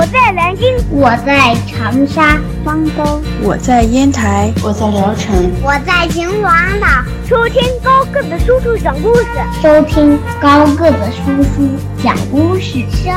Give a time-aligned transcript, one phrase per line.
[0.00, 6.86] 我在南京，我在长沙、方舟，我在烟台，我在聊城，我在秦皇岛。
[7.28, 9.26] 收听高个子叔叔讲故事，
[9.62, 11.68] 收听高个子叔叔
[12.02, 13.12] 讲故事，收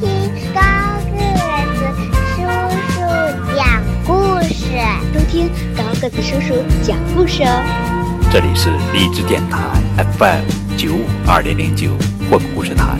[0.00, 0.62] 听高
[1.12, 1.20] 个
[1.76, 2.40] 子叔
[2.96, 4.72] 叔讲故事，
[5.12, 7.62] 收听高个子叔叔讲故事哦。
[8.32, 9.58] 这里是荔枝电台
[10.18, 11.90] FM 九五二零零九
[12.28, 12.98] 混故事台，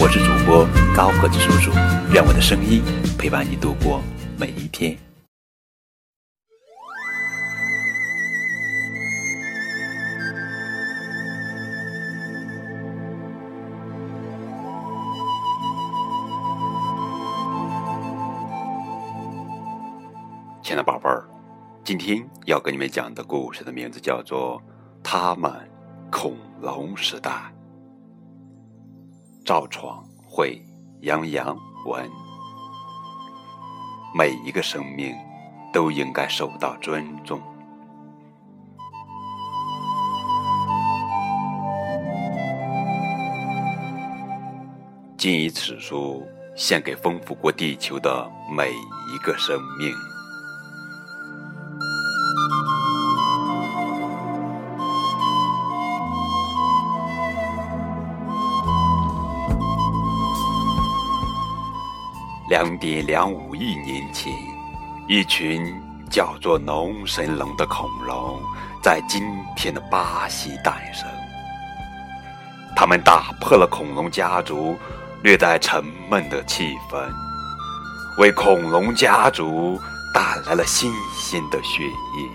[0.00, 1.70] 我是主播高个子叔叔，
[2.10, 2.82] 愿我的声音
[3.18, 4.02] 陪伴你度过
[4.38, 4.96] 每一天。
[20.62, 21.28] 亲爱的宝贝儿，
[21.84, 24.58] 今天要跟你们讲的故事的名字叫做
[25.04, 25.52] 《他们
[26.10, 27.30] 恐龙时代》。
[29.44, 30.62] 赵闯会，
[31.00, 32.08] 杨洋文。
[34.14, 35.12] 每一个生命
[35.72, 37.40] 都应该受到尊重。
[45.16, 46.24] 谨以此书
[46.56, 50.11] 献给丰富过地球的每一个生命。
[62.52, 64.30] 两点两五亿年前，
[65.08, 65.74] 一群
[66.10, 68.38] 叫做农神龙的恐龙
[68.82, 69.22] 在今
[69.56, 71.08] 天的巴西诞生。
[72.76, 74.76] 他们打破了恐龙家族
[75.22, 77.02] 略带沉闷的气氛，
[78.18, 79.80] 为恐龙家族
[80.12, 82.28] 带来了新鲜的血液。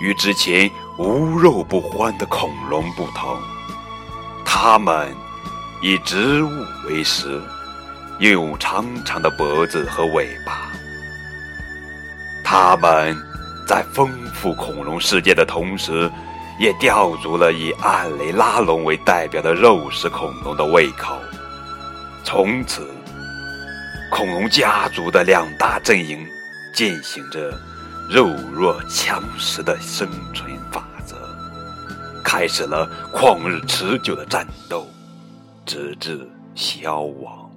[0.00, 3.38] 与之前无肉不欢的恐龙不同，
[4.44, 5.14] 他们
[5.80, 6.50] 以植物
[6.88, 7.40] 为食。
[8.20, 10.70] 拥有长长的脖子和尾巴，
[12.44, 13.16] 它们
[13.66, 16.10] 在丰富恐龙世界的同时，
[16.58, 21.16] 也吊足了以暗雷拉龙为代表的肉食恐龙的胃口。
[22.22, 22.86] 从此，
[24.12, 26.22] 恐龙家族的两大阵营
[26.74, 27.58] 践行着
[28.10, 31.16] 肉弱强食的生存法则，
[32.22, 34.86] 开始了旷日持久的战斗，
[35.64, 37.49] 直至消亡。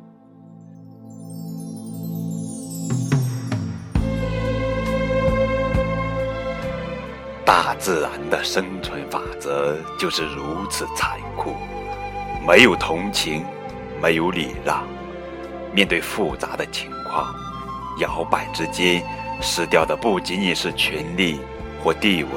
[7.45, 11.55] 大自然的生存法则就是如此残酷，
[12.47, 13.45] 没有同情，
[14.01, 14.87] 没有礼让。
[15.73, 17.33] 面对复杂的情况，
[17.99, 19.03] 摇摆之间
[19.41, 21.41] 失掉的不仅仅是权力
[21.83, 22.29] 或地位，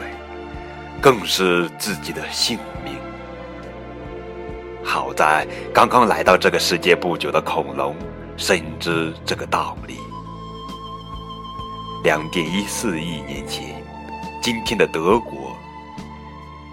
[1.00, 2.94] 更是自己的性命。
[4.82, 7.94] 好在刚刚来到这个世界不久的恐龙
[8.36, 9.98] 深知这个道理。
[12.02, 13.85] 两点一四亿年前。
[14.46, 15.56] 今天的德国，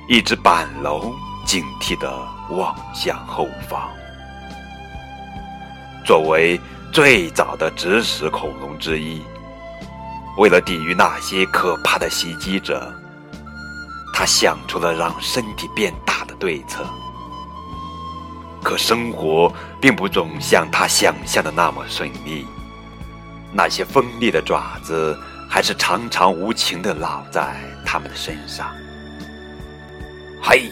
[0.07, 1.11] 一只板龙
[1.43, 2.07] 警惕地
[2.51, 3.89] 望向后方。
[6.05, 6.61] 作为
[6.91, 9.23] 最早的植食恐龙之一，
[10.37, 12.93] 为了抵御那些可怕的袭击者，
[14.13, 16.85] 他想出了让身体变大的对策。
[18.61, 19.51] 可生活
[19.81, 22.45] 并不总像他想象的那么顺利，
[23.51, 25.17] 那些锋利的爪子。
[25.53, 27.55] 还是常常无情地烙在
[27.85, 28.73] 他们的身上。
[30.41, 30.71] 嘿，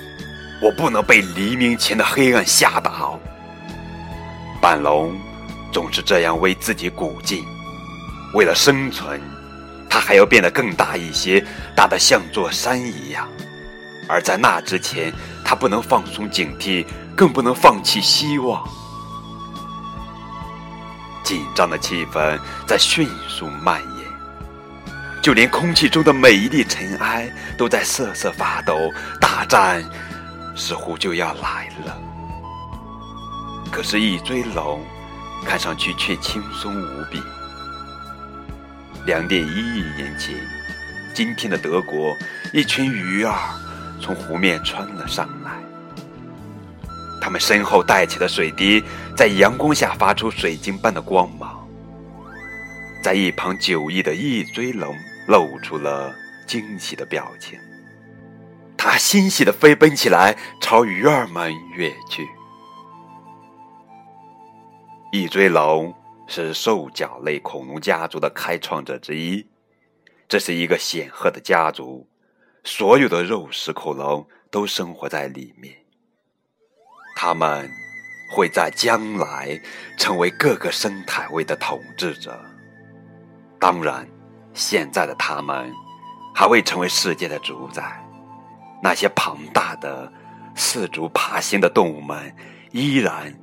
[0.60, 3.20] 我不能被黎明前的黑暗吓倒。
[4.60, 5.16] 板龙
[5.72, 7.46] 总是这样为自己鼓劲。
[8.34, 9.22] 为了生存，
[9.88, 13.30] 他还要变得更大一些，大得像座山一样。
[14.10, 15.14] 而在那之前，
[15.46, 18.68] 他不能放松警惕，更不能放弃希望。
[21.22, 23.91] 紧张的气氛在迅速蔓延。
[25.22, 29.84] 就连空气中的每一粒尘埃都在瑟瑟发抖，大战
[30.56, 31.96] 似乎就要来了。
[33.72, 34.84] 可是，一追龙
[35.46, 37.22] 看上去却轻松无比。
[39.06, 40.36] 两点一亿年前，
[41.14, 42.18] 今天的德国，
[42.52, 43.38] 一群鱼儿
[44.02, 45.52] 从湖面穿了上来，
[47.22, 48.84] 它们身后带起的水滴
[49.16, 51.68] 在阳光下发出水晶般的光芒，
[53.04, 54.96] 在一旁久役的一追龙。
[55.28, 56.14] 露出了
[56.46, 57.60] 惊喜的表情，
[58.78, 62.28] 他欣喜地飞奔起来，朝鱼儿们跃去。
[65.12, 65.94] 翼锥龙
[66.28, 69.46] 是兽脚类恐龙家族的开创者之一，
[70.28, 72.08] 这是一个显赫的家族，
[72.64, 75.76] 所有的肉食恐龙都生活在里面。
[77.16, 77.70] 它们
[78.34, 79.62] 会在将来
[79.98, 82.40] 成为各个生态位的统治者。
[83.60, 84.08] 当然，
[84.54, 85.74] 现在的他们
[86.34, 87.98] 还未成为世界的主宰。
[88.84, 90.12] 那些庞大的
[90.56, 92.36] 四足爬行的动物们
[92.72, 93.34] 依然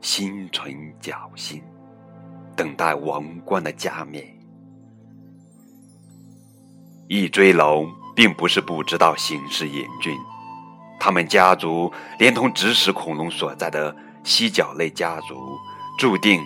[0.00, 1.62] 心存侥幸，
[2.56, 4.26] 等待王冠的加冕。
[7.06, 10.18] 一追龙并不是不知道形势严峻，
[10.98, 13.94] 他们家族连同植食恐龙所在的
[14.24, 15.56] 犀角类家族，
[15.96, 16.44] 注定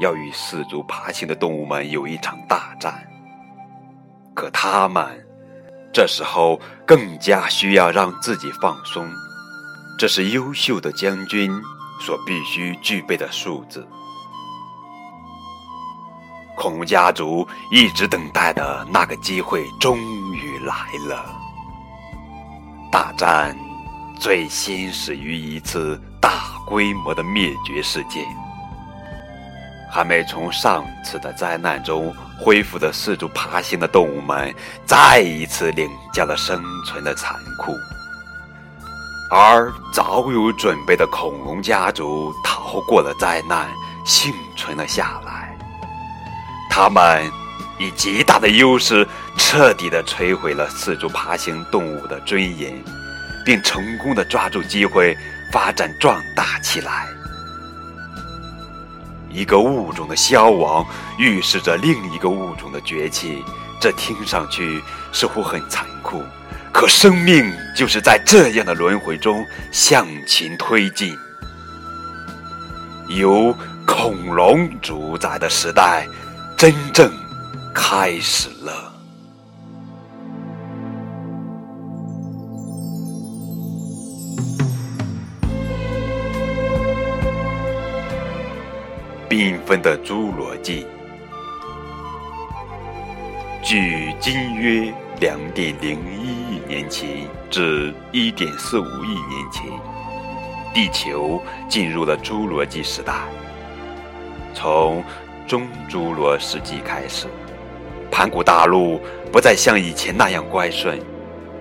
[0.00, 3.06] 要与四足爬行的动物们有一场大战。
[4.34, 5.26] 可他们。
[5.92, 9.08] 这时候更加需要让自己放松，
[9.98, 11.50] 这是优秀的将军
[12.00, 13.84] 所必须具备的素质。
[16.56, 19.98] 孔家族一直等待的那个机会终
[20.32, 20.74] 于来
[21.08, 21.24] 了。
[22.92, 23.56] 大战
[24.18, 28.24] 最先始于一次大规模的灭绝事件。
[29.90, 34.54] 还没从上次的灾难中恢复的四足爬行的动物们，
[34.86, 37.76] 再一次领教了生存的残酷。
[39.30, 43.68] 而早有准备的恐龙家族逃过了灾难，
[44.04, 45.56] 幸存了下来。
[46.70, 47.30] 他们
[47.78, 49.06] 以极大的优势，
[49.36, 52.72] 彻底的摧毁了四足爬行动物的尊严，
[53.44, 55.16] 并成功的抓住机会
[55.52, 57.06] 发展壮大起来。
[59.30, 60.84] 一个物种的消亡
[61.18, 63.44] 预示着另一个物种的崛起，
[63.80, 64.82] 这听上去
[65.12, 66.22] 似乎很残酷，
[66.72, 71.16] 可生命就是在这样的轮回中向前推进。
[73.08, 73.56] 由
[73.86, 76.06] 恐龙主宰的时代
[76.56, 77.12] 真正
[77.74, 78.89] 开始了。
[89.30, 90.84] 缤纷的侏罗纪，
[93.62, 97.08] 距今约两点零一亿年前
[97.48, 99.66] 至一点四五亿年前，
[100.74, 103.14] 地球进入了侏罗纪时代。
[104.52, 105.00] 从
[105.46, 107.28] 中侏罗世纪开始，
[108.10, 109.00] 盘古大陆
[109.30, 111.00] 不再像以前那样乖顺，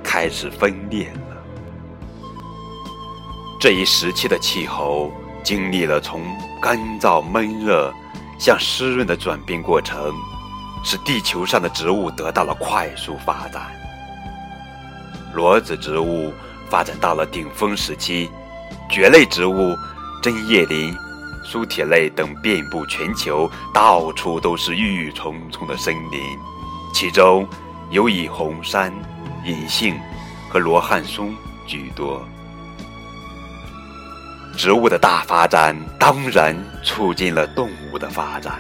[0.04, 1.44] 开始分裂了。
[3.62, 5.12] 这一时期的气候。
[5.50, 6.22] 经历了从
[6.62, 7.92] 干燥闷热
[8.38, 10.13] 向湿润的转变过程，
[10.84, 13.63] 使地球上的植物得到了快速发展。
[15.34, 16.31] 裸子植物
[16.69, 18.30] 发展到了顶峰时期，
[18.92, 19.75] 蕨类植物、
[20.22, 20.96] 针叶林、
[21.44, 26.22] 苏铁类等遍布全球，到处都是郁郁葱葱的森林，
[26.94, 27.48] 其中
[27.90, 28.94] 尤以红杉、
[29.44, 30.00] 银杏
[30.48, 31.36] 和罗汉松
[31.66, 32.24] 居多。
[34.59, 36.53] 植物的大发展当然
[36.83, 38.59] 促进了动物的发展，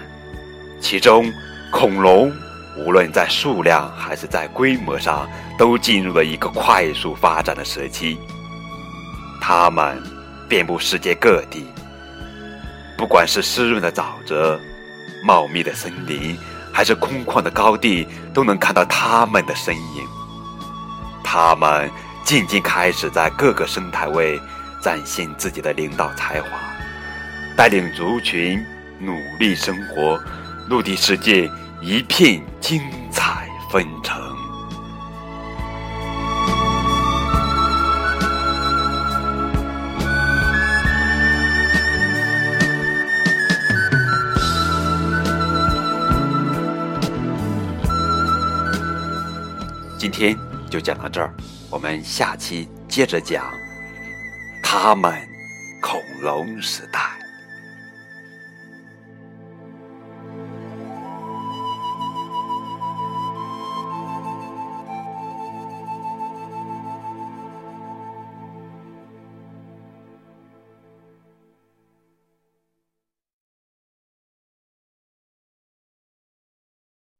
[0.79, 1.29] 其中
[1.73, 2.31] 恐龙
[2.77, 8.17] 无论在数量还是在规模上都进入了一个快速发展的时期。
[9.41, 10.01] 它们
[10.47, 11.67] 遍布世界各地，
[12.97, 14.57] 不管是湿润的沼泽、
[15.21, 16.37] 茂密的森林，
[16.71, 20.07] 还是空旷的高地，都能看到它们的身影。
[21.25, 21.91] 它们
[22.23, 24.39] 渐渐开始在各个生态位。
[24.81, 26.49] 展现自己的领导才华，
[27.55, 28.63] 带领族群
[28.99, 30.17] 努力生活，
[30.69, 31.49] 陆地世界
[31.81, 32.81] 一片精
[33.11, 34.17] 彩纷呈。
[49.97, 50.35] 今天
[50.69, 51.33] 就讲到这儿，
[51.69, 53.43] 我们下期接着讲。
[54.71, 55.27] 他们，
[55.81, 57.18] 恐龙时代。